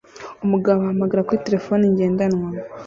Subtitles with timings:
[0.45, 2.47] Umugabo ahamagara kuri terefone ngendanwa